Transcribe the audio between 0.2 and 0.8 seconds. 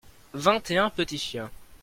vingt et